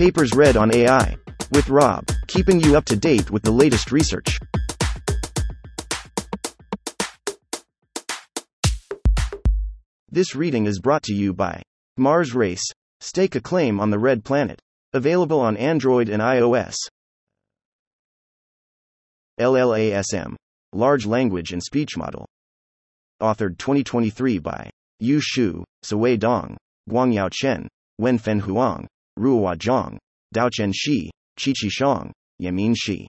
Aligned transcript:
Papers 0.00 0.32
read 0.34 0.56
on 0.56 0.74
AI. 0.74 1.14
With 1.52 1.68
Rob, 1.68 2.06
keeping 2.26 2.58
you 2.58 2.74
up 2.74 2.86
to 2.86 2.96
date 2.96 3.30
with 3.30 3.42
the 3.42 3.50
latest 3.50 3.92
research. 3.92 4.38
This 10.08 10.34
reading 10.34 10.64
is 10.64 10.80
brought 10.80 11.02
to 11.02 11.12
you 11.12 11.34
by 11.34 11.60
Mars 11.98 12.34
Race. 12.34 12.64
Stake 13.00 13.34
a 13.34 13.42
claim 13.42 13.78
on 13.78 13.90
the 13.90 13.98
Red 13.98 14.24
Planet. 14.24 14.58
Available 14.94 15.38
on 15.38 15.58
Android 15.58 16.08
and 16.08 16.22
iOS. 16.22 16.76
LLASM. 19.38 20.34
Large 20.72 21.04
Language 21.04 21.52
and 21.52 21.62
Speech 21.62 21.98
Model. 21.98 22.26
Authored 23.20 23.58
2023 23.58 24.38
by 24.38 24.70
Yu 24.98 25.20
Shu, 25.20 25.62
Siwei 25.84 26.18
Dong, 26.18 26.56
Guangyao 26.88 27.30
Chen, 27.30 27.68
Wenfen 28.00 28.40
Huang, 28.40 28.86
Ruihua 29.20 29.58
Zhang, 29.58 29.98
Daochen 30.34 30.72
Shi, 30.74 31.10
Qiqi 31.38 31.68
Xiang, 31.68 32.10
Yemin 32.40 32.74
Shi. 32.74 33.06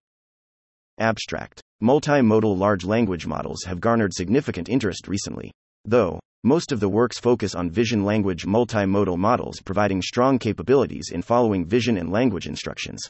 Abstract. 0.99 1.61
Multimodal 1.81 2.57
large 2.57 2.84
language 2.84 3.25
models 3.25 3.63
have 3.63 3.79
garnered 3.79 4.13
significant 4.13 4.67
interest 4.67 5.07
recently. 5.07 5.53
Though, 5.85 6.20
most 6.43 6.73
of 6.73 6.81
the 6.81 6.89
works 6.89 7.17
focus 7.17 7.55
on 7.55 7.70
vision 7.70 8.03
language 8.03 8.45
multimodal 8.45 9.17
models 9.17 9.61
providing 9.61 10.01
strong 10.01 10.37
capabilities 10.37 11.11
in 11.13 11.21
following 11.21 11.65
vision 11.65 11.97
and 11.97 12.12
language 12.12 12.45
instructions. 12.45 13.01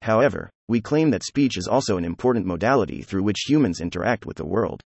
However, 0.00 0.48
we 0.66 0.80
claim 0.80 1.10
that 1.10 1.24
speech 1.24 1.58
is 1.58 1.68
also 1.68 1.98
an 1.98 2.06
important 2.06 2.46
modality 2.46 3.02
through 3.02 3.22
which 3.22 3.44
humans 3.46 3.82
interact 3.82 4.24
with 4.24 4.38
the 4.38 4.46
world. 4.46 4.80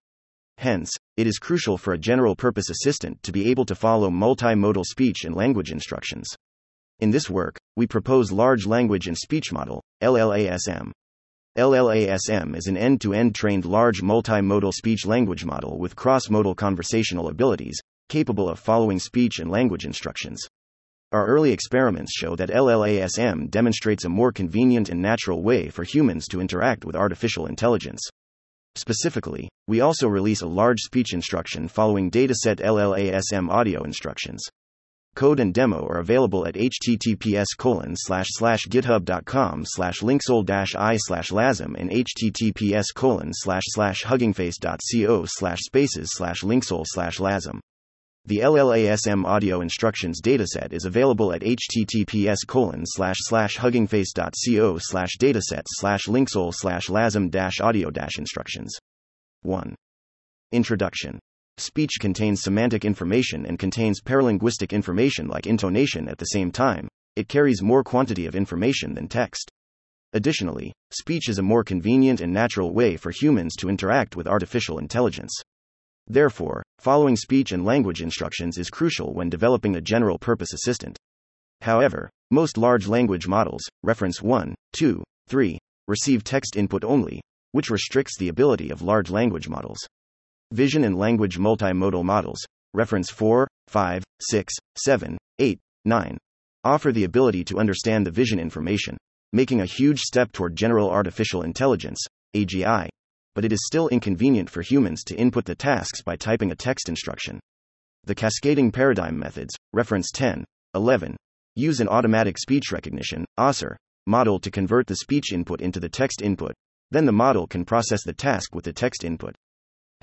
Hence, 0.58 0.92
it 1.18 1.28
is 1.28 1.38
crucial 1.38 1.78
for 1.78 1.94
a 1.94 2.00
general 2.00 2.36
purpose 2.36 2.72
assistant 2.72 3.22
to 3.22 3.32
be 3.32 3.52
able 3.52 3.66
to 3.66 3.76
follow 3.76 4.10
multimodal 4.10 4.86
speech 4.86 5.24
and 5.24 5.36
language 5.36 5.72
instructions. 5.72 6.36
In 7.00 7.12
this 7.12 7.30
work, 7.30 7.58
we 7.76 7.88
propose 7.88 8.32
Large 8.32 8.66
Language 8.66 9.08
and 9.08 9.18
Speech 9.18 9.52
Model, 9.52 9.82
LLASM. 10.02 10.92
LLASM 11.58 12.56
is 12.56 12.68
an 12.68 12.78
end 12.78 13.02
to 13.02 13.14
end 13.14 13.36
trained 13.36 13.66
large 13.66 14.02
multimodal 14.02 14.72
speech 14.74 15.06
language 15.06 15.46
model 15.46 15.78
with 15.80 15.96
cross 15.96 16.30
modal 16.30 16.56
conversational 16.56 17.30
abilities, 17.30 17.80
capable 18.10 18.50
of 18.50 18.60
following 18.60 19.00
speech 19.00 19.40
and 19.40 19.52
language 19.52 19.86
instructions. 19.86 20.42
Our 21.12 21.28
early 21.28 21.52
experiments 21.52 22.12
show 22.12 22.36
that 22.36 22.50
LLASM 22.50 23.52
demonstrates 23.52 24.06
a 24.06 24.10
more 24.10 24.32
convenient 24.32 24.90
and 24.90 25.02
natural 25.02 25.44
way 25.44 25.70
for 25.70 25.84
humans 25.84 26.28
to 26.28 26.42
interact 26.42 26.86
with 26.86 26.96
artificial 26.96 27.46
intelligence. 27.46 28.02
Specifically, 28.76 29.50
we 29.68 29.82
also 29.82 30.08
release 30.08 30.42
a 30.42 30.48
large 30.48 30.80
speech 30.80 31.14
instruction 31.14 31.68
following 31.68 32.10
dataset 32.10 32.60
LLASM 32.60 33.50
audio 33.50 33.84
instructions. 33.84 34.44
Code 35.16 35.40
and 35.40 35.54
demo 35.54 35.86
are 35.86 36.00
available 36.00 36.48
at 36.48 36.56
https 36.56 37.46
colon 37.58 37.96
slash 37.96 38.28
slash 38.30 38.66
github.com 38.68 39.64
slash 39.66 40.00
LinkSoul 40.02 40.46
dash 40.46 40.76
i 40.76 40.98
slash 40.98 41.32
lasm 41.32 41.76
and 41.76 41.92
https 41.92 42.86
colon 42.96 43.32
slash 43.34 43.64
slash 43.68 44.04
huggingface.co 44.04 45.26
slash 45.28 45.60
spaces 45.60 46.10
slash 46.14 46.42
LinkSoul 46.42 46.84
slash 46.88 47.20
lasm. 47.20 47.60
The 48.26 48.40
LLASM 48.40 49.26
audio 49.26 49.60
instructions 49.62 50.22
dataset 50.22 50.72
is 50.72 50.86
available 50.86 51.34
at 51.34 51.42
https 51.42 52.38
colon 52.48 52.86
slash 52.86 53.18
slash 53.20 53.58
huggingface.co 53.58 54.78
slash 54.80 55.18
datasets 55.20 55.68
slash 55.68 56.06
LinkSoul 56.08 56.54
slash 56.56 56.90
lasm 56.90 57.30
audio 57.62 57.92
instructions. 58.18 58.78
1. 59.42 59.76
Introduction. 60.54 61.20
Speech 61.58 61.92
contains 62.00 62.42
semantic 62.42 62.84
information 62.84 63.46
and 63.46 63.60
contains 63.60 64.02
paralinguistic 64.02 64.72
information 64.72 65.28
like 65.28 65.46
intonation 65.46 66.10
at 66.10 66.18
the 66.18 66.26
same 66.26 66.52
time, 66.52 66.88
it 67.16 67.28
carries 67.28 67.62
more 67.62 67.84
quantity 67.84 68.26
of 68.26 68.36
information 68.36 68.96
than 68.96 69.08
text. 69.08 69.52
Additionally, 70.14 70.74
speech 70.92 71.30
is 71.30 71.38
a 71.38 71.44
more 71.44 71.64
convenient 71.64 72.22
and 72.22 72.34
natural 72.34 72.74
way 72.74 72.98
for 72.98 73.12
humans 73.12 73.56
to 73.56 73.70
interact 73.70 74.16
with 74.16 74.28
artificial 74.28 74.80
intelligence. 74.80 75.32
Therefore, 76.08 76.64
following 76.80 77.16
speech 77.16 77.52
and 77.52 77.64
language 77.64 78.02
instructions 78.02 78.58
is 78.58 78.70
crucial 78.70 79.14
when 79.14 79.30
developing 79.30 79.76
a 79.76 79.82
general 79.82 80.18
purpose 80.18 80.54
assistant. 80.54 80.98
However, 81.62 82.10
most 82.32 82.58
large 82.58 82.88
language 82.88 83.28
models, 83.28 83.64
reference 83.84 84.22
1, 84.22 84.56
2, 84.74 85.04
3, 85.28 85.60
receive 85.88 86.24
text 86.24 86.56
input 86.56 86.84
only, 86.84 87.22
which 87.52 87.70
restricts 87.70 88.18
the 88.18 88.30
ability 88.30 88.72
of 88.72 88.82
large 88.82 89.10
language 89.10 89.48
models. 89.48 89.78
Vision 90.54 90.84
and 90.84 90.96
language 90.96 91.40
multimodal 91.40 92.04
models, 92.04 92.46
reference 92.76 93.10
4, 93.10 93.48
5, 93.70 94.04
6, 94.22 94.54
7, 94.78 95.18
8, 95.40 95.60
9, 95.86 96.18
offer 96.64 96.92
the 96.92 97.06
ability 97.06 97.44
to 97.46 97.58
understand 97.58 98.06
the 98.06 98.12
vision 98.12 98.40
information, 98.40 98.96
making 99.32 99.62
a 99.62 99.66
huge 99.66 100.00
step 100.00 100.32
toward 100.32 100.56
general 100.56 100.92
artificial 100.92 101.42
intelligence, 101.42 102.00
AGI, 102.36 102.88
but 103.34 103.44
it 103.44 103.52
is 103.52 103.66
still 103.66 103.88
inconvenient 103.88 104.48
for 104.48 104.62
humans 104.62 105.04
to 105.06 105.16
input 105.16 105.46
the 105.46 105.56
tasks 105.56 106.04
by 106.04 106.16
typing 106.16 106.52
a 106.52 106.56
text 106.56 106.88
instruction. 106.88 107.40
The 108.04 108.14
cascading 108.14 108.72
paradigm 108.72 109.18
methods, 109.18 109.56
reference 109.74 110.12
10, 110.12 110.46
11, 110.76 111.18
use 111.56 111.80
an 111.80 111.90
automatic 111.90 112.38
speech 112.38 112.72
recognition, 112.72 113.26
ASR, 113.40 113.76
model 114.06 114.40
to 114.42 114.52
convert 114.52 114.86
the 114.86 114.98
speech 114.98 115.34
input 115.34 115.62
into 115.62 115.80
the 115.80 115.90
text 115.90 116.22
input, 116.22 116.54
then 116.92 117.08
the 117.08 117.12
model 117.12 117.48
can 117.48 117.66
process 117.66 118.04
the 118.04 118.14
task 118.14 118.54
with 118.54 118.66
the 118.66 118.74
text 118.74 119.04
input. 119.04 119.34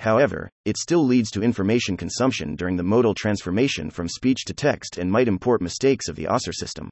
However, 0.01 0.49
it 0.65 0.77
still 0.77 1.05
leads 1.05 1.29
to 1.29 1.43
information 1.43 1.95
consumption 1.95 2.55
during 2.55 2.75
the 2.75 2.81
modal 2.81 3.13
transformation 3.13 3.91
from 3.91 4.09
speech 4.09 4.45
to 4.45 4.53
text 4.55 4.97
and 4.97 5.11
might 5.11 5.27
import 5.27 5.61
mistakes 5.61 6.07
of 6.07 6.15
the 6.15 6.25
ASR 6.25 6.55
system. 6.55 6.89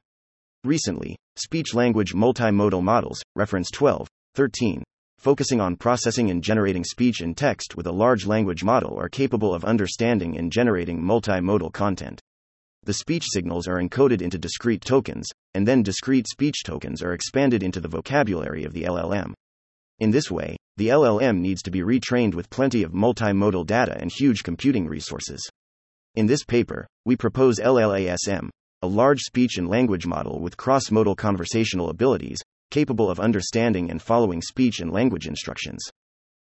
Recently, 0.62 1.16
speech 1.34 1.74
language 1.74 2.14
multimodal 2.14 2.84
models, 2.84 3.20
reference 3.34 3.68
12, 3.72 4.06
13, 4.36 4.84
focusing 5.18 5.60
on 5.60 5.74
processing 5.74 6.30
and 6.30 6.40
generating 6.40 6.84
speech 6.84 7.20
and 7.20 7.36
text 7.36 7.76
with 7.76 7.88
a 7.88 7.92
large 7.92 8.26
language 8.26 8.62
model 8.62 8.96
are 8.96 9.08
capable 9.08 9.52
of 9.52 9.64
understanding 9.64 10.38
and 10.38 10.52
generating 10.52 11.02
multimodal 11.02 11.72
content. 11.72 12.20
The 12.84 12.94
speech 12.94 13.24
signals 13.26 13.66
are 13.66 13.82
encoded 13.82 14.22
into 14.22 14.38
discrete 14.38 14.82
tokens, 14.82 15.26
and 15.54 15.66
then 15.66 15.82
discrete 15.82 16.28
speech 16.28 16.62
tokens 16.64 17.02
are 17.02 17.12
expanded 17.12 17.64
into 17.64 17.80
the 17.80 17.88
vocabulary 17.88 18.62
of 18.62 18.72
the 18.72 18.84
LLM. 18.84 19.34
In 20.00 20.10
this 20.10 20.30
way, 20.30 20.56
the 20.78 20.88
LLM 20.88 21.40
needs 21.40 21.60
to 21.62 21.70
be 21.70 21.80
retrained 21.80 22.34
with 22.34 22.48
plenty 22.48 22.82
of 22.82 22.92
multimodal 22.92 23.66
data 23.66 23.96
and 24.00 24.10
huge 24.10 24.42
computing 24.42 24.86
resources. 24.86 25.46
In 26.14 26.26
this 26.26 26.42
paper, 26.42 26.86
we 27.04 27.16
propose 27.16 27.60
LLASM, 27.60 28.48
a 28.80 28.86
large 28.86 29.20
speech 29.20 29.58
and 29.58 29.68
language 29.68 30.06
model 30.06 30.40
with 30.40 30.56
cross 30.56 30.90
modal 30.90 31.14
conversational 31.14 31.90
abilities, 31.90 32.38
capable 32.70 33.10
of 33.10 33.20
understanding 33.20 33.90
and 33.90 34.00
following 34.00 34.40
speech 34.40 34.80
and 34.80 34.90
language 34.90 35.26
instructions. 35.26 35.82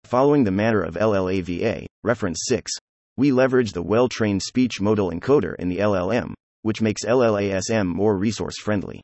Following 0.04 0.44
the 0.44 0.52
manner 0.52 0.84
of 0.84 0.94
LLAVA, 0.94 1.88
reference 2.04 2.44
6, 2.46 2.72
we 3.18 3.32
leverage 3.32 3.72
the 3.72 3.82
well 3.82 4.08
trained 4.08 4.44
speech 4.44 4.80
modal 4.80 5.10
encoder 5.10 5.56
in 5.58 5.70
the 5.70 5.80
LLM, 5.80 6.34
which 6.62 6.82
makes 6.82 7.04
LLASM 7.04 7.88
more 7.88 8.16
resource 8.16 8.60
friendly. 8.60 9.02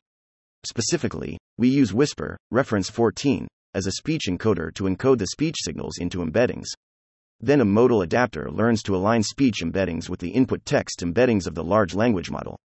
Specifically, 0.64 1.36
we 1.58 1.68
use 1.68 1.92
Whisper, 1.92 2.36
reference 2.52 2.88
14, 2.88 3.48
as 3.76 3.86
a 3.86 3.92
speech 3.92 4.22
encoder 4.26 4.72
to 4.74 4.84
encode 4.84 5.18
the 5.18 5.26
speech 5.26 5.56
signals 5.62 5.98
into 5.98 6.24
embeddings. 6.24 6.64
Then 7.40 7.60
a 7.60 7.66
modal 7.66 8.00
adapter 8.00 8.50
learns 8.50 8.82
to 8.84 8.96
align 8.96 9.22
speech 9.22 9.60
embeddings 9.62 10.08
with 10.08 10.18
the 10.18 10.30
input 10.30 10.64
text 10.64 11.00
embeddings 11.00 11.46
of 11.46 11.54
the 11.54 11.62
large 11.62 11.94
language 11.94 12.30
model. 12.30 12.58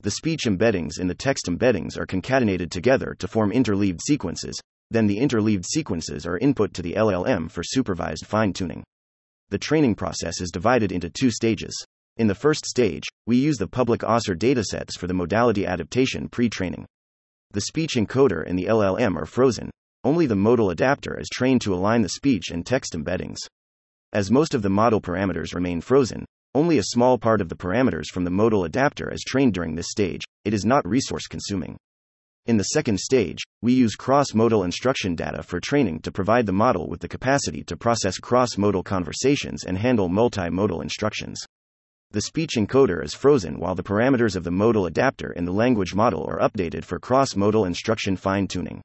The 0.00 0.10
speech 0.10 0.46
embeddings 0.46 0.98
and 0.98 1.10
the 1.10 1.14
text 1.14 1.44
embeddings 1.46 1.98
are 1.98 2.06
concatenated 2.06 2.70
together 2.70 3.14
to 3.18 3.28
form 3.28 3.52
interleaved 3.52 4.00
sequences, 4.00 4.58
then 4.90 5.06
the 5.06 5.18
interleaved 5.18 5.66
sequences 5.66 6.24
are 6.24 6.38
input 6.38 6.72
to 6.72 6.82
the 6.82 6.94
LLM 6.94 7.50
for 7.50 7.62
supervised 7.62 8.24
fine 8.24 8.54
tuning. 8.54 8.82
The 9.50 9.58
training 9.58 9.94
process 9.96 10.40
is 10.40 10.50
divided 10.50 10.90
into 10.90 11.10
two 11.10 11.30
stages. 11.30 11.84
In 12.16 12.28
the 12.28 12.34
first 12.34 12.64
stage, 12.64 13.04
we 13.26 13.36
use 13.36 13.58
the 13.58 13.68
public 13.68 14.00
ASR 14.00 14.38
datasets 14.38 14.96
for 14.98 15.06
the 15.06 15.12
modality 15.12 15.66
adaptation 15.66 16.30
pre 16.30 16.48
training. 16.48 16.86
The 17.50 17.60
speech 17.60 17.96
encoder 17.96 18.42
and 18.48 18.58
the 18.58 18.64
LLM 18.64 19.16
are 19.16 19.26
frozen, 19.26 19.70
only 20.06 20.26
the 20.26 20.36
modal 20.36 20.70
adapter 20.70 21.18
is 21.18 21.28
trained 21.28 21.60
to 21.60 21.74
align 21.74 22.00
the 22.00 22.08
speech 22.08 22.52
and 22.52 22.64
text 22.64 22.92
embeddings. 22.94 23.38
As 24.12 24.30
most 24.30 24.54
of 24.54 24.62
the 24.62 24.70
model 24.70 25.00
parameters 25.00 25.52
remain 25.52 25.80
frozen, 25.80 26.24
only 26.54 26.78
a 26.78 26.84
small 26.84 27.18
part 27.18 27.40
of 27.40 27.48
the 27.48 27.56
parameters 27.56 28.06
from 28.06 28.22
the 28.22 28.30
modal 28.30 28.62
adapter 28.62 29.12
is 29.12 29.24
trained 29.26 29.52
during 29.52 29.74
this 29.74 29.90
stage, 29.90 30.22
it 30.44 30.54
is 30.54 30.64
not 30.64 30.86
resource 30.86 31.26
consuming. 31.26 31.76
In 32.46 32.56
the 32.56 32.70
second 32.76 33.00
stage, 33.00 33.42
we 33.62 33.72
use 33.72 33.96
cross 33.96 34.32
modal 34.32 34.62
instruction 34.62 35.16
data 35.16 35.42
for 35.42 35.58
training 35.58 36.02
to 36.02 36.12
provide 36.12 36.46
the 36.46 36.52
model 36.52 36.88
with 36.88 37.00
the 37.00 37.08
capacity 37.08 37.64
to 37.64 37.76
process 37.76 38.18
cross 38.18 38.56
modal 38.56 38.84
conversations 38.84 39.64
and 39.64 39.76
handle 39.76 40.08
multimodal 40.08 40.84
instructions. 40.84 41.44
The 42.12 42.20
speech 42.20 42.52
encoder 42.56 43.02
is 43.02 43.12
frozen 43.12 43.58
while 43.58 43.74
the 43.74 43.82
parameters 43.82 44.36
of 44.36 44.44
the 44.44 44.52
modal 44.52 44.86
adapter 44.86 45.32
in 45.32 45.46
the 45.46 45.52
language 45.52 45.96
model 45.96 46.24
are 46.28 46.38
updated 46.38 46.84
for 46.84 47.00
cross 47.00 47.34
modal 47.34 47.64
instruction 47.64 48.16
fine 48.16 48.46
tuning. 48.46 48.82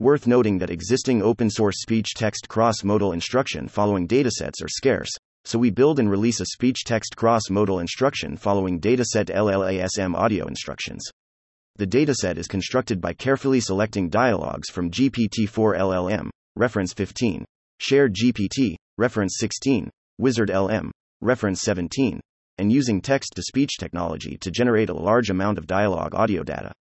Worth 0.00 0.28
noting 0.28 0.58
that 0.58 0.70
existing 0.70 1.22
open 1.22 1.50
source 1.50 1.82
speech 1.82 2.14
text 2.14 2.48
cross 2.48 2.84
modal 2.84 3.10
instruction 3.10 3.66
following 3.66 4.06
datasets 4.06 4.62
are 4.62 4.68
scarce, 4.68 5.10
so 5.44 5.58
we 5.58 5.70
build 5.70 5.98
and 5.98 6.08
release 6.08 6.38
a 6.38 6.46
speech 6.46 6.84
text 6.84 7.16
cross 7.16 7.50
modal 7.50 7.80
instruction 7.80 8.36
following 8.36 8.80
dataset 8.80 9.28
LLASM 9.28 10.14
audio 10.14 10.46
instructions. 10.46 11.04
The 11.78 11.86
dataset 11.88 12.36
is 12.36 12.46
constructed 12.46 13.00
by 13.00 13.12
carefully 13.12 13.58
selecting 13.58 14.08
dialogues 14.08 14.70
from 14.70 14.92
GPT-4 14.92 15.76
LLM, 15.76 16.30
reference 16.54 16.92
15, 16.92 17.44
Shared 17.80 18.14
GPT, 18.14 18.76
reference 18.98 19.38
16, 19.40 19.90
Wizard 20.18 20.50
LM, 20.50 20.92
reference 21.20 21.62
17, 21.62 22.20
and 22.58 22.70
using 22.70 23.00
text 23.00 23.32
to 23.34 23.42
speech 23.42 23.78
technology 23.80 24.38
to 24.42 24.52
generate 24.52 24.90
a 24.90 24.94
large 24.94 25.28
amount 25.28 25.58
of 25.58 25.66
dialogue 25.66 26.14
audio 26.14 26.44
data. 26.44 26.72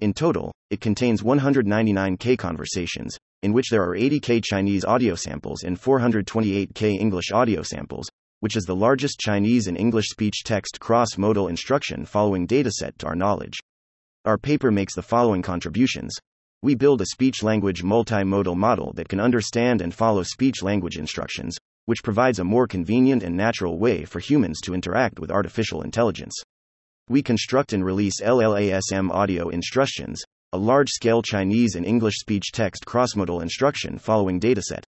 In 0.00 0.14
total, 0.14 0.50
it 0.70 0.80
contains 0.80 1.22
199K 1.22 2.38
conversations, 2.38 3.18
in 3.42 3.52
which 3.52 3.68
there 3.70 3.82
are 3.82 3.94
80K 3.94 4.42
Chinese 4.42 4.82
audio 4.82 5.14
samples 5.14 5.62
and 5.62 5.78
428K 5.78 6.98
English 6.98 7.32
audio 7.32 7.62
samples, 7.62 8.08
which 8.40 8.56
is 8.56 8.64
the 8.64 8.74
largest 8.74 9.18
Chinese 9.20 9.66
and 9.66 9.76
English 9.76 10.06
speech 10.08 10.42
text 10.42 10.80
cross 10.80 11.18
modal 11.18 11.48
instruction 11.48 12.06
following 12.06 12.46
dataset 12.46 12.96
to 12.96 13.06
our 13.06 13.14
knowledge. 13.14 13.58
Our 14.24 14.38
paper 14.38 14.70
makes 14.70 14.94
the 14.94 15.02
following 15.02 15.42
contributions. 15.42 16.14
We 16.62 16.74
build 16.74 17.02
a 17.02 17.06
speech 17.06 17.42
language 17.42 17.82
multimodal 17.82 18.56
model 18.56 18.94
that 18.94 19.08
can 19.08 19.20
understand 19.20 19.82
and 19.82 19.92
follow 19.92 20.22
speech 20.22 20.62
language 20.62 20.96
instructions, 20.96 21.58
which 21.84 22.02
provides 22.02 22.38
a 22.38 22.44
more 22.44 22.66
convenient 22.66 23.22
and 23.22 23.36
natural 23.36 23.78
way 23.78 24.06
for 24.06 24.18
humans 24.18 24.62
to 24.62 24.72
interact 24.72 25.20
with 25.20 25.30
artificial 25.30 25.82
intelligence. 25.82 26.42
We 27.10 27.22
construct 27.22 27.72
and 27.72 27.84
release 27.84 28.20
LLASM 28.20 29.10
audio 29.10 29.48
instructions, 29.48 30.22
a 30.52 30.56
large 30.56 30.90
scale 30.90 31.22
Chinese 31.22 31.74
and 31.74 31.84
English 31.84 32.14
speech 32.20 32.52
text 32.52 32.84
crossmodal 32.86 33.42
instruction 33.42 33.98
following 33.98 34.38
dataset. 34.38 34.84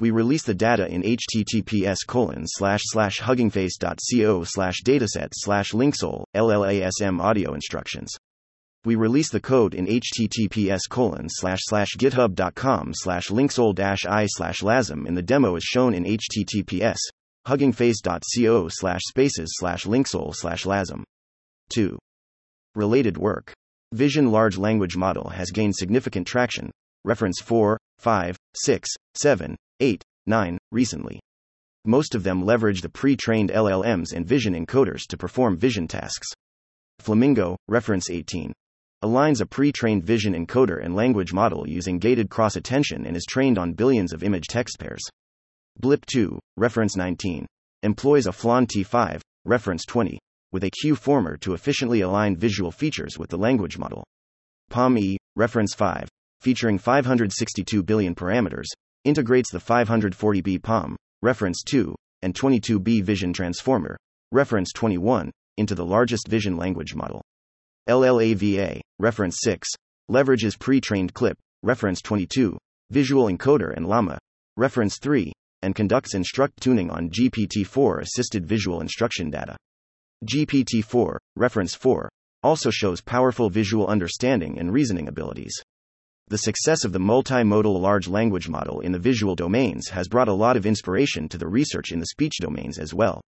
We 0.00 0.10
release 0.10 0.42
the 0.42 0.54
data 0.54 0.88
in 0.88 1.02
https 1.02 1.98
colon 2.06 2.44
slash 2.46 2.80
slash 2.84 3.20
huggingface.co 3.20 4.44
slash 4.44 4.76
dataset 4.86 5.28
slash 5.34 5.72
LinkSoul 5.72 6.24
LLASM 6.34 7.20
audio 7.20 7.52
instructions. 7.52 8.10
We 8.86 8.94
release 8.94 9.28
the 9.28 9.38
code 9.38 9.74
in 9.74 9.86
https 9.86 10.88
colon 10.88 11.26
slash 11.28 11.60
slash 11.64 11.90
github.com 11.98 12.92
slash 12.94 13.28
LinkSoul 13.28 13.74
dash 13.74 14.06
i 14.06 14.24
slash 14.24 14.62
lasm 14.62 15.04
and 15.04 15.14
the 15.14 15.22
demo 15.22 15.56
is 15.56 15.64
shown 15.64 15.92
in 15.92 16.04
https 16.04 16.96
huggingface.co 17.46 18.68
slash 18.70 19.00
spaces 19.06 19.52
slash 19.58 19.84
LinkSoul 19.84 20.34
slash 20.34 20.64
lasm. 20.64 21.04
2. 21.70 21.98
Related 22.74 23.16
work. 23.16 23.52
Vision 23.92 24.30
Large 24.30 24.58
Language 24.58 24.96
Model 24.96 25.30
has 25.30 25.50
gained 25.50 25.74
significant 25.74 26.26
traction, 26.26 26.70
reference 27.04 27.40
4, 27.40 27.78
5, 27.98 28.36
6, 28.54 28.88
7, 29.14 29.56
8, 29.80 30.02
9, 30.26 30.58
recently. 30.70 31.20
Most 31.84 32.14
of 32.14 32.22
them 32.22 32.44
leverage 32.44 32.82
the 32.82 32.88
pre 32.88 33.16
trained 33.16 33.50
LLMs 33.50 34.12
and 34.14 34.26
vision 34.26 34.54
encoders 34.54 35.06
to 35.08 35.16
perform 35.16 35.56
vision 35.56 35.88
tasks. 35.88 36.28
Flamingo, 36.98 37.56
reference 37.68 38.10
18 38.10 38.52
aligns 39.02 39.40
a 39.40 39.46
pre 39.46 39.72
trained 39.72 40.04
vision 40.04 40.34
encoder 40.34 40.84
and 40.84 40.94
language 40.94 41.32
model 41.32 41.66
using 41.66 41.98
gated 41.98 42.28
cross 42.28 42.56
attention 42.56 43.06
and 43.06 43.16
is 43.16 43.24
trained 43.24 43.56
on 43.56 43.72
billions 43.72 44.12
of 44.12 44.22
image 44.22 44.46
text 44.46 44.78
pairs. 44.78 45.02
Blip 45.78 46.04
2, 46.04 46.38
reference 46.58 46.96
19, 46.96 47.46
employs 47.82 48.26
a 48.26 48.32
Flan 48.32 48.66
T5, 48.66 49.22
reference 49.46 49.86
20, 49.86 50.18
with 50.52 50.64
a 50.64 50.70
Q 50.70 50.96
former 50.96 51.36
to 51.38 51.54
efficiently 51.54 52.00
align 52.00 52.36
visual 52.36 52.70
features 52.70 53.18
with 53.18 53.30
the 53.30 53.38
language 53.38 53.78
model. 53.78 54.04
PaLM 54.70 54.98
E, 54.98 55.18
reference 55.36 55.74
5, 55.74 56.08
featuring 56.40 56.78
562 56.78 57.82
billion 57.82 58.14
parameters, 58.14 58.66
integrates 59.04 59.50
the 59.50 59.58
540B 59.58 60.60
PaLM, 60.60 60.94
reference 61.22 61.62
2, 61.64 61.94
and 62.22 62.34
22B 62.34 63.02
Vision 63.02 63.32
Transformer, 63.32 63.96
reference 64.32 64.72
21, 64.72 65.30
into 65.56 65.74
the 65.74 65.84
largest 65.84 66.28
vision 66.28 66.56
language 66.56 66.94
model. 66.94 67.22
LLAVA, 67.88 68.80
reference 68.98 69.38
6, 69.42 69.68
leverages 70.10 70.58
pre 70.58 70.80
trained 70.80 71.14
CLIP, 71.14 71.36
reference 71.62 72.00
22, 72.02 72.56
visual 72.90 73.26
encoder 73.26 73.74
and 73.76 73.86
Llama, 73.86 74.18
reference 74.56 74.98
3, 74.98 75.32
and 75.62 75.74
conducts 75.74 76.14
instruct 76.14 76.60
tuning 76.60 76.90
on 76.90 77.10
GPT 77.10 77.66
4 77.66 78.00
assisted 78.00 78.46
visual 78.46 78.80
instruction 78.80 79.30
data. 79.30 79.56
GPT 80.26 80.84
4, 80.84 81.18
reference 81.36 81.74
4, 81.74 82.10
also 82.42 82.70
shows 82.70 83.00
powerful 83.00 83.48
visual 83.48 83.86
understanding 83.86 84.58
and 84.58 84.70
reasoning 84.70 85.08
abilities. 85.08 85.54
The 86.28 86.38
success 86.38 86.84
of 86.84 86.92
the 86.92 86.98
multimodal 86.98 87.80
large 87.80 88.06
language 88.06 88.48
model 88.48 88.80
in 88.80 88.92
the 88.92 88.98
visual 88.98 89.34
domains 89.34 89.88
has 89.88 90.08
brought 90.08 90.28
a 90.28 90.34
lot 90.34 90.58
of 90.58 90.66
inspiration 90.66 91.28
to 91.30 91.38
the 91.38 91.48
research 91.48 91.90
in 91.90 92.00
the 92.00 92.06
speech 92.06 92.34
domains 92.38 92.78
as 92.78 92.92
well. 92.92 93.22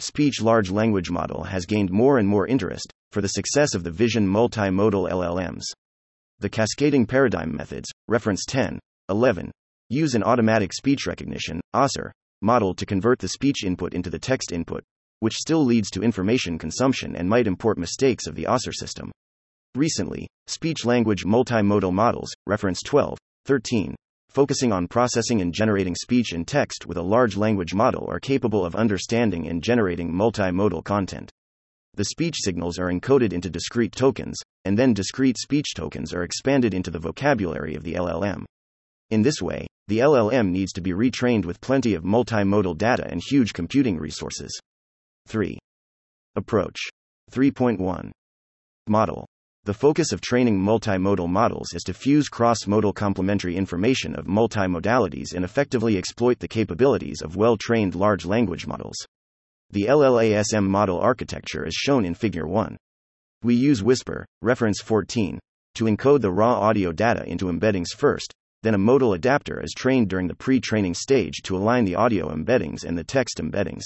Speech 0.00 0.42
large 0.42 0.70
language 0.70 1.08
model 1.08 1.44
has 1.44 1.66
gained 1.66 1.92
more 1.92 2.18
and 2.18 2.28
more 2.28 2.48
interest, 2.48 2.92
for 3.12 3.20
the 3.20 3.28
success 3.28 3.72
of 3.72 3.84
the 3.84 3.92
vision 3.92 4.26
multimodal 4.26 5.08
LLMs. 5.08 5.62
The 6.40 6.50
cascading 6.50 7.06
paradigm 7.06 7.54
methods, 7.54 7.88
reference 8.08 8.44
10, 8.44 8.80
11, 9.08 9.52
use 9.88 10.16
an 10.16 10.24
automatic 10.24 10.72
speech 10.72 11.06
recognition 11.06 11.60
ASR, 11.74 12.10
model 12.42 12.74
to 12.74 12.84
convert 12.84 13.20
the 13.20 13.28
speech 13.28 13.62
input 13.64 13.94
into 13.94 14.10
the 14.10 14.18
text 14.18 14.50
input, 14.50 14.82
which 15.24 15.38
still 15.38 15.64
leads 15.64 15.88
to 15.88 16.02
information 16.02 16.58
consumption 16.58 17.16
and 17.16 17.26
might 17.26 17.46
import 17.46 17.78
mistakes 17.78 18.26
of 18.26 18.34
the 18.34 18.44
ASR 18.44 18.74
system. 18.74 19.10
Recently, 19.74 20.28
speech 20.48 20.84
language 20.84 21.24
multimodal 21.24 21.94
models, 21.94 22.30
reference 22.46 22.82
12, 22.82 23.16
13, 23.46 23.94
focusing 24.28 24.70
on 24.70 24.86
processing 24.86 25.40
and 25.40 25.54
generating 25.54 25.94
speech 25.94 26.34
and 26.34 26.46
text 26.46 26.84
with 26.84 26.98
a 26.98 27.02
large 27.02 27.38
language 27.38 27.72
model 27.72 28.06
are 28.10 28.20
capable 28.20 28.66
of 28.66 28.76
understanding 28.76 29.48
and 29.48 29.62
generating 29.62 30.12
multimodal 30.12 30.84
content. 30.84 31.30
The 31.94 32.04
speech 32.04 32.34
signals 32.38 32.78
are 32.78 32.92
encoded 32.92 33.32
into 33.32 33.48
discrete 33.48 33.92
tokens, 33.92 34.38
and 34.66 34.78
then 34.78 34.92
discrete 34.92 35.38
speech 35.38 35.72
tokens 35.74 36.12
are 36.12 36.24
expanded 36.24 36.74
into 36.74 36.90
the 36.90 36.98
vocabulary 36.98 37.74
of 37.76 37.82
the 37.82 37.94
LLM. 37.94 38.44
In 39.08 39.22
this 39.22 39.40
way, 39.40 39.66
the 39.88 40.00
LLM 40.00 40.50
needs 40.50 40.72
to 40.74 40.82
be 40.82 40.92
retrained 40.92 41.46
with 41.46 41.62
plenty 41.62 41.94
of 41.94 42.04
multimodal 42.04 42.76
data 42.76 43.06
and 43.10 43.22
huge 43.24 43.54
computing 43.54 43.96
resources. 43.96 44.60
3. 45.26 45.58
Approach 46.36 46.78
3.1 47.30 48.10
Model 48.86 49.26
The 49.64 49.74
focus 49.74 50.12
of 50.12 50.20
training 50.20 50.60
multimodal 50.60 51.28
models 51.28 51.72
is 51.74 51.82
to 51.84 51.94
fuse 51.94 52.28
cross 52.28 52.66
modal 52.66 52.92
complementary 52.92 53.56
information 53.56 54.14
of 54.14 54.26
multimodalities 54.26 55.34
and 55.34 55.44
effectively 55.44 55.96
exploit 55.96 56.38
the 56.38 56.48
capabilities 56.48 57.22
of 57.22 57.36
well 57.36 57.56
trained 57.56 57.94
large 57.94 58.24
language 58.24 58.66
models. 58.66 58.96
The 59.70 59.84
LLASM 59.84 60.66
model 60.66 61.00
architecture 61.00 61.66
is 61.66 61.74
shown 61.74 62.04
in 62.04 62.14
Figure 62.14 62.46
1. 62.46 62.76
We 63.42 63.54
use 63.54 63.82
Whisper, 63.82 64.26
reference 64.42 64.80
14, 64.80 65.38
to 65.74 65.84
encode 65.84 66.20
the 66.20 66.30
raw 66.30 66.60
audio 66.60 66.92
data 66.92 67.24
into 67.26 67.46
embeddings 67.46 67.88
first, 67.96 68.32
then 68.62 68.74
a 68.74 68.78
modal 68.78 69.14
adapter 69.14 69.60
is 69.60 69.72
trained 69.76 70.08
during 70.08 70.28
the 70.28 70.34
pre 70.34 70.60
training 70.60 70.94
stage 70.94 71.42
to 71.42 71.56
align 71.56 71.84
the 71.84 71.96
audio 71.96 72.34
embeddings 72.34 72.84
and 72.84 72.96
the 72.96 73.04
text 73.04 73.38
embeddings. 73.38 73.84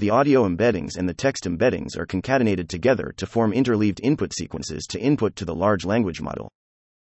The 0.00 0.10
audio 0.10 0.46
embeddings 0.48 0.96
and 0.96 1.08
the 1.08 1.14
text 1.14 1.42
embeddings 1.42 1.96
are 1.96 2.06
concatenated 2.06 2.68
together 2.68 3.12
to 3.16 3.26
form 3.26 3.52
interleaved 3.52 3.98
input 4.00 4.32
sequences 4.32 4.86
to 4.90 5.00
input 5.00 5.34
to 5.34 5.44
the 5.44 5.56
large 5.56 5.84
language 5.84 6.20
model. 6.20 6.48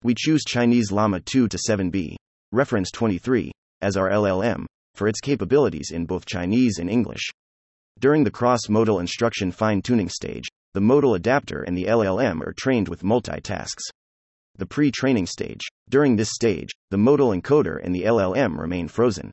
We 0.03 0.15
choose 0.17 0.43
Chinese 0.43 0.91
Llama 0.91 1.21
2 1.21 1.49
to 1.49 1.59
7b, 1.69 2.17
reference 2.51 2.91
23, 2.91 3.53
as 3.83 3.99
our 3.99 4.09
LLM, 4.09 4.65
for 4.95 5.07
its 5.07 5.21
capabilities 5.21 5.91
in 5.93 6.07
both 6.07 6.25
Chinese 6.25 6.79
and 6.79 6.89
English. 6.89 7.29
During 8.01 8.25
the 8.25 8.31
cross 8.31 8.71
modal 8.71 9.01
instruction 9.01 9.53
fine 9.53 9.83
tuning 9.83 10.09
stage, 10.09 10.49
the 10.73 10.81
modal 10.81 11.15
adapter 11.15 11.65
and 11.65 11.77
the 11.77 11.85
LLM 11.85 12.41
are 12.41 12.55
trained 12.57 12.89
with 12.89 13.03
multitasks. 13.03 13.85
The 14.57 14.65
pre 14.65 14.91
training 14.91 15.27
stage. 15.27 15.67
During 15.91 16.17
this 16.17 16.31
stage, 16.31 16.71
the 16.91 16.97
modal 16.97 17.33
encoder 17.33 17.85
and 17.85 17.95
the 17.95 18.05
LLM 18.05 18.59
remain 18.59 18.89
frozen. 18.89 19.31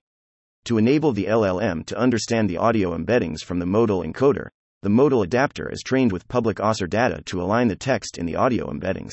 To 0.65 0.79
enable 0.79 1.11
the 1.11 1.25
LLM 1.25 1.85
to 1.85 1.97
understand 1.97 2.49
the 2.49 2.57
audio 2.57 2.97
embeddings 2.97 3.41
from 3.43 3.59
the 3.59 3.67
modal 3.67 4.01
encoder, 4.01 4.47
the 4.81 4.89
modal 4.89 5.21
adapter 5.21 5.71
is 5.71 5.83
trained 5.83 6.11
with 6.11 6.27
public 6.27 6.57
ASR 6.57 6.89
data 6.89 7.21
to 7.25 7.39
align 7.39 7.67
the 7.67 7.75
text 7.75 8.17
in 8.17 8.25
the 8.25 8.35
audio 8.35 8.71
embeddings. 8.71 9.11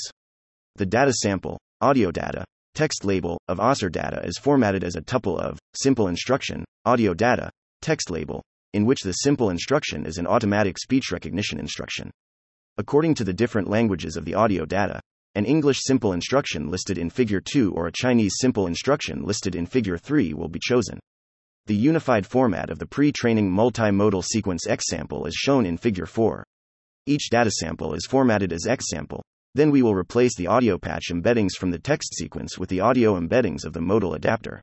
The 0.77 0.87
data 0.87 1.13
sample, 1.13 1.59
audio 1.83 2.11
data, 2.11 2.47
text 2.75 3.05
label 3.05 3.39
of 3.49 3.59
ASR 3.59 3.93
data 3.93 4.23
is 4.25 4.39
formatted 4.39 4.83
as 4.83 4.97
a 4.97 5.03
tuple 5.03 5.39
of 5.39 5.59
simple 5.75 6.09
instruction, 6.09 6.65
audio 6.87 7.13
data, 7.13 7.51
text 7.83 8.09
label, 8.09 8.43
in 8.73 8.87
which 8.87 9.03
the 9.03 9.13
simple 9.13 9.51
instruction 9.51 10.07
is 10.07 10.17
an 10.17 10.27
automatic 10.27 10.79
speech 10.79 11.13
recognition 11.13 11.61
instruction. 11.61 12.11
According 12.79 13.13
to 13.17 13.25
the 13.25 13.35
different 13.35 13.69
languages 13.69 14.17
of 14.17 14.25
the 14.25 14.35
audio 14.35 14.65
data, 14.65 15.01
an 15.35 15.45
English 15.45 15.81
simple 15.83 16.15
instruction 16.15 16.71
listed 16.71 16.97
in 16.97 17.11
Figure 17.11 17.43
2 17.43 17.73
or 17.73 17.89
a 17.89 17.93
Chinese 17.93 18.37
simple 18.39 18.67
instruction 18.67 19.23
listed 19.23 19.55
in 19.55 19.67
Figure 19.67 19.99
3 19.99 20.33
will 20.33 20.49
be 20.49 20.59
chosen. 20.59 20.99
The 21.67 21.77
unified 21.77 22.27
format 22.27 22.71
of 22.71 22.81
the 22.81 22.87
pre 22.87 23.13
training 23.13 23.49
multimodal 23.49 24.25
sequence 24.25 24.67
X 24.67 24.87
sample 24.89 25.27
is 25.27 25.35
shown 25.35 25.65
in 25.65 25.77
Figure 25.77 26.07
4. 26.07 26.45
Each 27.07 27.31
data 27.31 27.53
sample 27.53 27.95
is 27.95 28.05
formatted 28.05 28.53
as 28.53 28.67
X 28.67 28.87
sample. 28.91 29.23
Then 29.55 29.71
we 29.71 29.81
will 29.81 29.95
replace 29.95 30.35
the 30.37 30.49
audio 30.49 30.77
patch 30.77 31.05
embeddings 31.13 31.53
from 31.57 31.71
the 31.71 31.79
text 31.79 32.15
sequence 32.17 32.59
with 32.59 32.69
the 32.69 32.81
audio 32.81 33.17
embeddings 33.17 33.65
of 33.65 33.75
the 33.75 33.81
modal 33.81 34.15
adapter. 34.15 34.61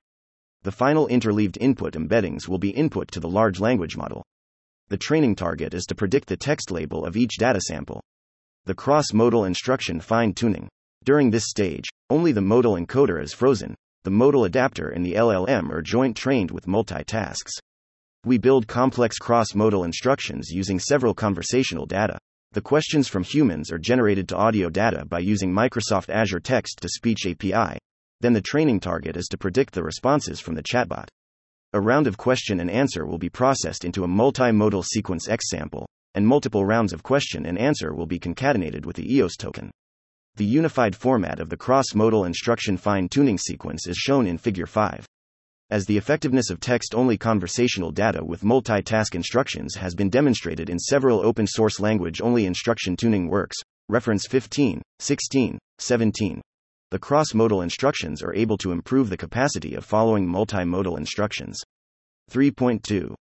The 0.64 0.74
final 0.74 1.08
interleaved 1.08 1.58
input 1.62 1.94
embeddings 1.94 2.50
will 2.50 2.58
be 2.58 2.72
input 2.72 3.10
to 3.14 3.22
the 3.22 3.30
large 3.30 3.62
language 3.62 3.96
model. 3.96 4.26
The 4.90 4.98
training 4.98 5.36
target 5.36 5.74
is 5.74 5.86
to 5.86 5.96
predict 5.96 6.28
the 6.28 6.36
text 6.36 6.70
label 6.70 7.06
of 7.06 7.16
each 7.16 7.38
data 7.38 7.62
sample. 7.62 8.02
the 8.66 8.76
cross 8.76 9.14
modal 9.14 9.46
instruction 9.46 10.02
fine 10.02 10.34
tuning. 10.34 10.68
During 11.06 11.32
this 11.32 11.46
stage, 11.48 11.88
only 12.10 12.34
the 12.34 12.42
modal 12.42 12.76
encoder 12.76 13.24
is 13.24 13.34
frozen, 13.34 13.74
the 14.04 14.12
modal 14.12 14.46
adapter 14.46 14.90
and 14.90 15.06
the 15.06 15.16
LLM 15.16 15.70
are 15.72 15.82
joint 15.82 16.16
trained 16.16 16.52
with 16.52 16.68
multitasks. 16.68 17.52
We 18.26 18.38
build 18.38 18.68
complex 18.68 19.18
cross 19.18 19.54
modal 19.54 19.84
instructions 19.84 20.50
using 20.50 20.80
several 20.80 21.14
conversational 21.14 21.86
data. 21.86 22.18
The 22.54 22.62
questions 22.62 23.08
from 23.08 23.24
humans 23.24 23.72
are 23.72 23.78
generated 23.78 24.30
to 24.30 24.38
audio 24.38 24.70
data 24.70 25.06
by 25.06 25.20
using 25.20 25.54
Microsoft 25.54 26.10
Azure 26.10 26.40
Text 26.40 26.80
to 26.82 26.90
Speech 26.90 27.28
API. 27.28 27.78
Then 28.22 28.34
the 28.34 28.42
training 28.42 28.80
target 28.80 29.18
is 29.18 29.28
to 29.28 29.38
predict 29.38 29.74
the 29.74 29.84
responses 29.84 30.40
from 30.40 30.56
the 30.56 30.64
chatbot. 30.64 31.10
A 31.74 31.82
round 31.82 32.08
of 32.08 32.18
question 32.18 32.62
and 32.62 32.72
answer 32.72 33.06
will 33.06 33.20
be 33.20 33.30
processed 33.30 33.86
into 33.86 34.04
a 34.04 34.08
multimodal 34.08 34.84
sequence 34.84 35.30
X 35.30 35.50
sample, 35.50 35.88
and 36.16 36.26
multiple 36.26 36.66
rounds 36.66 36.94
of 36.94 37.04
question 37.04 37.46
and 37.46 37.58
answer 37.58 37.94
will 37.94 38.08
be 38.08 38.18
concatenated 38.18 38.86
with 38.86 38.96
the 38.96 39.14
EOS 39.14 39.36
token. 39.36 39.72
The 40.36 40.46
unified 40.46 40.96
format 40.96 41.40
of 41.40 41.50
the 41.50 41.58
cross 41.58 41.94
modal 41.94 42.26
instruction 42.26 42.78
fine 42.78 43.10
tuning 43.10 43.38
sequence 43.38 43.88
is 43.88 43.98
shown 43.98 44.28
in 44.28 44.38
Figure 44.38 44.66
5 44.66 45.06
as 45.72 45.86
the 45.86 45.98
effectiveness 45.98 46.50
of 46.50 46.60
text 46.60 46.96
only 46.96 47.18
conversational 47.18 47.92
data 47.92 48.24
with 48.24 48.42
multitask 48.42 49.14
instructions 49.14 49.76
has 49.76 49.94
been 49.94 50.10
demonstrated 50.10 50.70
in 50.70 50.80
several 50.80 51.24
open 51.24 51.46
source 51.46 51.80
language 51.80 52.22
only 52.22 52.46
instruction 52.46 52.96
tuning 52.98 53.28
works. 53.28 53.56
Reference 53.88 54.26
15, 54.28 54.82
16, 55.00 55.60
17. 55.78 56.42
The 56.92 57.00
cross 57.00 57.36
modal 57.36 57.62
instructions 57.62 58.24
are 58.24 58.34
able 58.34 58.58
to 58.58 58.72
improve 58.72 59.10
the 59.10 59.18
capacity 59.18 59.76
of 59.76 59.86
following 59.86 60.28
multimodal 60.28 60.98
instructions. 60.98 61.60
3.2 62.32 63.14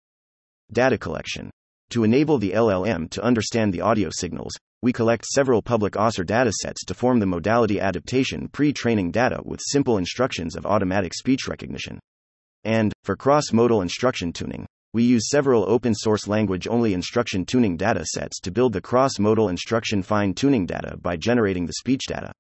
Data 0.72 0.98
collection. 0.98 1.50
To 1.90 2.04
enable 2.06 2.38
the 2.38 2.52
LLM 2.52 3.10
to 3.12 3.24
understand 3.24 3.74
the 3.74 3.82
audio 3.82 4.10
signals, 4.12 4.54
we 4.82 4.94
collect 4.94 5.26
several 5.26 5.62
public 5.62 5.94
ASR 5.94 6.26
datasets 6.26 6.86
to 6.86 6.94
form 6.94 7.20
the 7.20 7.26
modality 7.26 7.80
adaptation 7.80 8.48
pre 8.50 8.72
training 8.72 9.12
data 9.12 9.40
with 9.44 9.60
simple 9.64 9.98
instructions 9.98 10.56
of 10.56 10.66
automatic 10.66 11.14
speech 11.14 11.48
recognition. 11.48 12.00
And, 12.64 12.94
for 13.04 13.16
cross 13.16 13.52
modal 13.52 13.82
instruction 13.82 14.32
tuning, 14.32 14.66
we 14.94 15.04
use 15.04 15.30
several 15.30 15.70
open 15.70 15.94
source 15.94 16.28
language 16.28 16.68
only 16.68 16.94
instruction 16.94 17.46
tuning 17.46 17.78
data 17.78 18.06
sets 18.06 18.40
to 18.42 18.52
build 18.52 18.74
the 18.74 18.82
cross 18.82 19.20
modal 19.20 19.50
instruction 19.50 20.02
fine 20.02 20.34
tuning 20.34 20.66
data 20.66 20.98
by 20.98 21.18
generating 21.18 21.66
the 21.66 21.74
speech 21.74 22.02
data. 22.08 22.32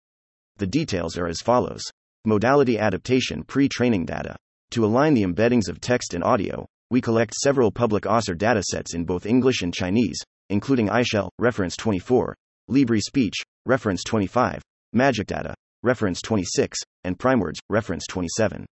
The 0.57 0.67
details 0.67 1.17
are 1.17 1.27
as 1.27 1.41
follows 1.41 1.83
Modality 2.25 2.77
adaptation 2.77 3.43
pre 3.43 3.69
training 3.69 4.05
data. 4.05 4.35
To 4.71 4.83
align 4.83 5.13
the 5.13 5.23
embeddings 5.23 5.69
of 5.69 5.79
text 5.79 6.13
and 6.13 6.23
audio, 6.23 6.67
we 6.89 6.99
collect 6.99 7.33
several 7.33 7.71
public 7.71 8.03
ASR 8.03 8.35
datasets 8.35 8.93
in 8.93 9.05
both 9.05 9.25
English 9.25 9.61
and 9.61 9.73
Chinese, 9.73 10.19
including 10.49 10.89
AISHELL, 10.89 11.29
reference 11.39 11.75
24, 11.75 12.35
Libri 12.67 13.01
Speech, 13.01 13.35
reference 13.65 14.03
25, 14.03 14.61
Magic 14.93 15.27
Data, 15.27 15.53
reference 15.83 16.21
26, 16.21 16.79
and 17.03 17.17
PrimeWords, 17.17 17.59
reference 17.69 18.05
27. 18.07 18.65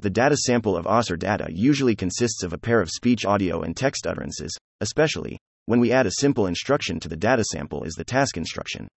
The 0.00 0.10
data 0.10 0.36
sample 0.36 0.76
of 0.76 0.84
ASR 0.84 1.18
data 1.18 1.48
usually 1.50 1.96
consists 1.96 2.42
of 2.42 2.52
a 2.52 2.58
pair 2.58 2.80
of 2.80 2.90
speech, 2.90 3.24
audio, 3.24 3.62
and 3.62 3.76
text 3.76 4.06
utterances, 4.06 4.54
especially 4.80 5.38
when 5.64 5.80
we 5.80 5.90
add 5.90 6.06
a 6.06 6.20
simple 6.20 6.46
instruction 6.46 7.00
to 7.00 7.08
the 7.08 7.16
data 7.16 7.44
sample 7.44 7.82
is 7.84 7.94
the 7.94 8.04
task 8.04 8.36
instruction. 8.36 8.88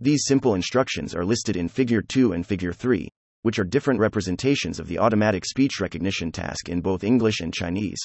These 0.00 0.24
simple 0.26 0.54
instructions 0.54 1.14
are 1.14 1.24
listed 1.24 1.56
in 1.56 1.68
Figure 1.68 2.02
2 2.02 2.32
and 2.32 2.46
Figure 2.46 2.72
3, 2.72 3.08
which 3.42 3.58
are 3.58 3.64
different 3.64 4.00
representations 4.00 4.80
of 4.80 4.88
the 4.88 4.98
automatic 4.98 5.44
speech 5.44 5.80
recognition 5.80 6.32
task 6.32 6.68
in 6.68 6.80
both 6.80 7.04
English 7.04 7.40
and 7.40 7.54
Chinese. 7.54 8.00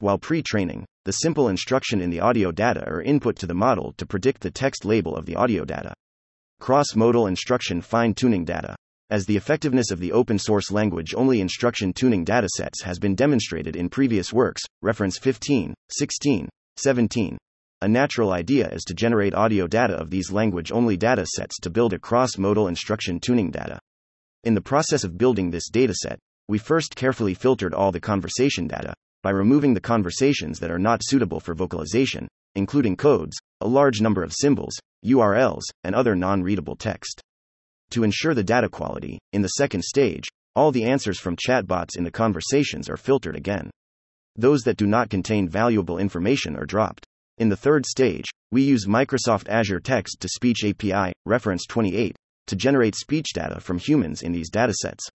While 0.00 0.18
pre 0.18 0.42
training, 0.42 0.86
the 1.10 1.24
simple 1.24 1.48
instruction 1.48 2.00
in 2.00 2.08
the 2.08 2.20
audio 2.20 2.52
data 2.52 2.84
or 2.86 3.02
input 3.02 3.34
to 3.34 3.44
the 3.44 3.52
model 3.52 3.92
to 3.96 4.06
predict 4.06 4.40
the 4.42 4.48
text 4.48 4.84
label 4.84 5.16
of 5.16 5.26
the 5.26 5.34
audio 5.34 5.64
data. 5.64 5.92
Cross 6.60 6.94
modal 6.94 7.26
instruction 7.26 7.80
fine 7.80 8.14
tuning 8.14 8.44
data 8.44 8.76
as 9.10 9.26
the 9.26 9.36
effectiveness 9.36 9.90
of 9.90 9.98
the 9.98 10.12
open 10.12 10.38
source 10.38 10.70
language 10.70 11.12
only 11.16 11.40
instruction 11.40 11.92
tuning 11.92 12.24
datasets 12.24 12.84
has 12.84 13.00
been 13.00 13.16
demonstrated 13.16 13.74
in 13.74 13.88
previous 13.88 14.32
works, 14.32 14.62
reference 14.82 15.18
15, 15.18 15.74
16, 15.90 16.48
17. 16.76 17.36
A 17.82 17.88
natural 17.88 18.30
idea 18.30 18.68
is 18.68 18.84
to 18.84 18.94
generate 18.94 19.34
audio 19.34 19.66
data 19.66 19.94
of 19.94 20.10
these 20.10 20.30
language 20.30 20.70
only 20.70 20.96
datasets 20.96 21.58
to 21.60 21.70
build 21.70 21.92
a 21.92 21.98
cross 21.98 22.38
modal 22.38 22.68
instruction 22.68 23.18
tuning 23.18 23.50
data. 23.50 23.80
In 24.44 24.54
the 24.54 24.60
process 24.60 25.02
of 25.02 25.18
building 25.18 25.50
this 25.50 25.70
dataset, 25.72 26.18
we 26.48 26.58
first 26.58 26.94
carefully 26.94 27.34
filtered 27.34 27.74
all 27.74 27.90
the 27.90 27.98
conversation 27.98 28.68
data 28.68 28.94
by 29.22 29.30
removing 29.30 29.74
the 29.74 29.80
conversations 29.80 30.58
that 30.60 30.70
are 30.70 30.78
not 30.78 31.02
suitable 31.04 31.40
for 31.40 31.54
vocalization, 31.54 32.28
including 32.54 32.96
codes, 32.96 33.36
a 33.60 33.68
large 33.68 34.00
number 34.00 34.22
of 34.22 34.32
symbols, 34.32 34.78
URLs, 35.04 35.62
and 35.84 35.94
other 35.94 36.14
non 36.14 36.42
readable 36.42 36.76
text. 36.76 37.20
To 37.90 38.04
ensure 38.04 38.34
the 38.34 38.44
data 38.44 38.68
quality, 38.68 39.18
in 39.32 39.42
the 39.42 39.48
second 39.48 39.82
stage, 39.84 40.24
all 40.56 40.72
the 40.72 40.84
answers 40.84 41.18
from 41.18 41.36
chatbots 41.36 41.96
in 41.96 42.04
the 42.04 42.10
conversations 42.10 42.88
are 42.88 42.96
filtered 42.96 43.36
again. 43.36 43.70
Those 44.36 44.62
that 44.62 44.76
do 44.76 44.86
not 44.86 45.10
contain 45.10 45.48
valuable 45.48 45.98
information 45.98 46.56
are 46.56 46.66
dropped. 46.66 47.04
In 47.38 47.48
the 47.48 47.56
third 47.56 47.86
stage, 47.86 48.26
we 48.52 48.62
use 48.62 48.86
Microsoft 48.86 49.48
Azure 49.48 49.80
Text 49.80 50.20
to 50.20 50.28
Speech 50.28 50.64
API, 50.64 51.12
reference 51.24 51.66
28, 51.66 52.16
to 52.46 52.56
generate 52.56 52.94
speech 52.94 53.28
data 53.32 53.60
from 53.60 53.78
humans 53.78 54.22
in 54.22 54.32
these 54.32 54.50
datasets. 54.50 55.08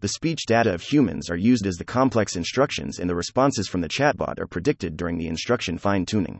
The 0.00 0.08
speech 0.08 0.46
data 0.46 0.74
of 0.74 0.82
humans 0.82 1.30
are 1.30 1.36
used 1.36 1.66
as 1.66 1.76
the 1.76 1.84
complex 1.84 2.36
instructions, 2.36 2.98
and 2.98 3.08
the 3.08 3.14
responses 3.14 3.68
from 3.68 3.80
the 3.80 3.88
chatbot 3.88 4.38
are 4.38 4.46
predicted 4.46 4.96
during 4.96 5.16
the 5.16 5.28
instruction 5.28 5.78
fine 5.78 6.04
tuning. 6.04 6.38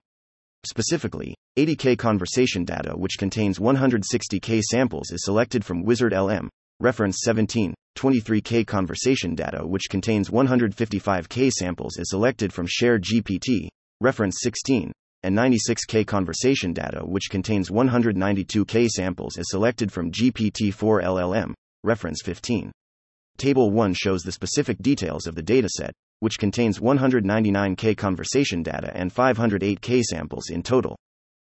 Specifically, 0.67 1.35
80K 1.59 1.97
conversation 1.97 2.65
data, 2.65 2.93
which 2.97 3.19
contains 3.19 3.59
160K 3.59 4.61
samples, 4.63 5.11
is 5.11 5.25
selected 5.25 5.65
from 5.65 5.85
Wizard 5.85 6.13
LM, 6.13 6.49
reference 6.81 7.19
17. 7.23 7.75
23K 7.97 8.67
conversation 8.67 9.35
data, 9.35 9.65
which 9.65 9.85
contains 9.89 10.31
155K 10.31 11.51
samples, 11.51 11.97
is 11.97 12.11
selected 12.11 12.53
from 12.53 12.67
Share 12.69 12.99
GPT, 12.99 13.69
reference 14.01 14.39
16. 14.43 14.93
And 15.23 15.39
96K 15.39 16.07
conversation 16.07 16.73
data, 16.73 17.01
which 17.05 17.31
contains 17.31 17.71
192K 17.71 18.89
samples, 18.89 19.39
is 19.39 19.47
selected 19.49 19.93
from 19.93 20.11
GPT 20.11 20.75
4 20.75 21.03
LLM, 21.03 21.55
reference 21.83 22.21
15. 22.23 22.73
Table 23.37 23.71
1 23.71 23.95
shows 23.95 24.23
the 24.23 24.33
specific 24.33 24.79
details 24.79 25.27
of 25.27 25.35
the 25.35 25.43
dataset, 25.43 25.91
which 26.21 26.39
contains 26.39 26.79
199K 26.79 27.97
conversation 27.97 28.63
data 28.63 28.91
and 28.95 29.13
508K 29.13 30.03
samples 30.03 30.51
in 30.51 30.63
total. 30.63 30.97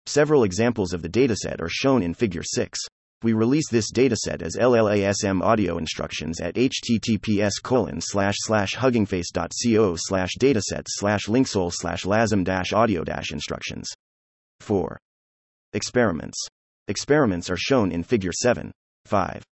Several 0.05 0.43
examples 0.43 0.93
of 0.93 1.01
the 1.01 1.09
dataset 1.09 1.61
are 1.61 1.69
shown 1.69 2.03
in 2.03 2.13
Figure 2.13 2.43
6. 2.43 2.79
We 3.21 3.33
release 3.33 3.69
this 3.69 3.91
dataset 3.91 4.41
as 4.41 4.55
LLASM 4.55 5.41
audio 5.41 5.77
instructions 5.77 6.39
at 6.39 6.55
https 6.55 7.53
colon 7.61 7.99
slash 8.01 8.35
slash 8.39 8.75
huggingface.co 8.75 9.95
slash 9.97 10.31
datasets 10.39 10.87
slash 10.87 11.27
LinkSoul 11.27 11.71
slash 11.73 12.05
lasm 12.05 12.43
dash 12.43 12.73
audio 12.73 13.03
dash 13.03 13.31
instructions. 13.31 13.89
4. 14.61 14.97
Experiments. 15.73 16.47
Experiments 16.87 17.49
are 17.49 17.57
shown 17.57 17.91
in 17.91 18.03
Figure 18.03 18.31
7. 18.33 18.71
5. 19.05 19.43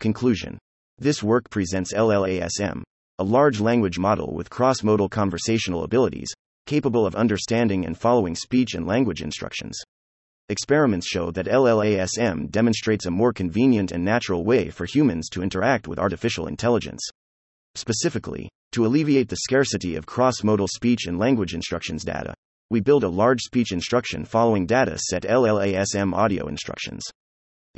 Conclusion. 0.00 0.58
This 1.00 1.22
work 1.22 1.48
presents 1.48 1.92
LLASM, 1.92 2.82
a 3.20 3.24
large 3.24 3.60
language 3.60 4.00
model 4.00 4.34
with 4.34 4.50
cross 4.50 4.82
modal 4.82 5.08
conversational 5.08 5.84
abilities, 5.84 6.26
capable 6.66 7.06
of 7.06 7.14
understanding 7.14 7.86
and 7.86 7.96
following 7.96 8.34
speech 8.34 8.74
and 8.74 8.84
language 8.84 9.22
instructions. 9.22 9.78
Experiments 10.48 11.06
show 11.06 11.30
that 11.30 11.46
LLASM 11.46 12.50
demonstrates 12.50 13.06
a 13.06 13.12
more 13.12 13.32
convenient 13.32 13.92
and 13.92 14.04
natural 14.04 14.44
way 14.44 14.70
for 14.70 14.86
humans 14.86 15.28
to 15.28 15.40
interact 15.40 15.86
with 15.86 16.00
artificial 16.00 16.48
intelligence. 16.48 17.08
Specifically, 17.76 18.48
to 18.72 18.84
alleviate 18.84 19.28
the 19.28 19.36
scarcity 19.36 19.94
of 19.94 20.04
cross 20.04 20.42
modal 20.42 20.66
speech 20.66 21.06
and 21.06 21.16
language 21.16 21.54
instructions 21.54 22.02
data, 22.02 22.34
we 22.70 22.80
build 22.80 23.04
a 23.04 23.08
large 23.08 23.40
speech 23.42 23.70
instruction 23.70 24.24
following 24.24 24.66
data 24.66 24.98
set 24.98 25.22
LLASM 25.22 26.12
audio 26.12 26.48
instructions. 26.48 27.04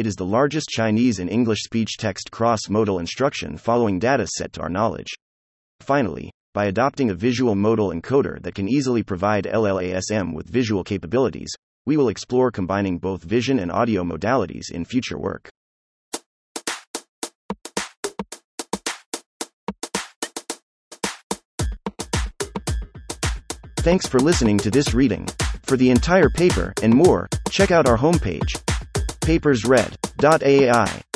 It 0.01 0.07
is 0.07 0.17
the 0.17 0.25
largest 0.25 0.71
Chinese 0.71 1.19
and 1.19 1.29
English 1.29 1.63
speech 1.63 1.99
text 1.99 2.31
cross 2.31 2.71
modal 2.71 3.01
instruction 3.01 3.59
following 3.59 3.99
data 3.99 4.27
set 4.27 4.51
to 4.55 4.63
our 4.63 4.71
knowledge. 4.71 5.09
Finally, 5.81 6.31
by 6.55 6.65
adopting 6.65 7.11
a 7.11 7.15
visual 7.15 7.55
modal 7.55 7.91
encoder 7.91 8.43
that 8.43 8.55
can 8.55 8.67
easily 8.67 9.03
provide 9.03 9.45
LLASM 9.45 10.33
with 10.33 10.49
visual 10.49 10.83
capabilities, 10.83 11.51
we 11.85 11.99
will 11.99 12.09
explore 12.09 12.51
combining 12.51 12.97
both 12.97 13.25
vision 13.25 13.59
and 13.59 13.71
audio 13.71 14.03
modalities 14.03 14.71
in 14.73 14.87
future 14.87 15.19
work. 15.19 15.51
Thanks 23.81 24.07
for 24.07 24.19
listening 24.19 24.57
to 24.61 24.71
this 24.71 24.95
reading. 24.95 25.29
For 25.65 25.77
the 25.77 25.91
entire 25.91 26.31
paper 26.31 26.73
and 26.83 26.95
more, 26.95 27.29
check 27.51 27.71
out 27.71 27.87
our 27.87 27.99
homepage, 27.99 28.49
papersread.ai. 29.21 31.10